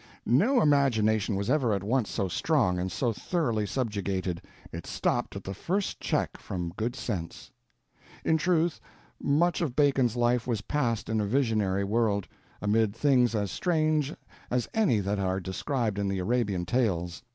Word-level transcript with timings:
No 0.25 0.61
imagination 0.63 1.35
was 1.35 1.47
ever 1.47 1.75
at 1.75 1.83
once 1.83 2.09
so 2.09 2.27
strong 2.27 2.79
and 2.79 2.91
so 2.91 3.13
thoroughly 3.13 3.67
subjugated. 3.67 4.41
It 4.71 4.87
stopped 4.87 5.35
at 5.35 5.43
the 5.43 5.53
first 5.53 5.99
check 5.99 6.37
from 6.37 6.73
good 6.75 6.95
sense. 6.95 7.51
In 8.25 8.35
truth, 8.35 8.81
much 9.21 9.61
of 9.61 9.75
Bacon's 9.75 10.15
life 10.15 10.47
was 10.47 10.61
passed 10.61 11.07
in 11.07 11.21
a 11.21 11.25
visionary 11.27 11.83
world—amid 11.83 12.95
things 12.95 13.35
as 13.35 13.51
strange 13.51 14.11
as 14.49 14.67
any 14.73 15.01
that 15.01 15.19
are 15.19 15.39
described 15.39 15.99
in 15.99 16.07
the 16.07 16.17
Arabian 16.17 16.65
Tales... 16.65 17.21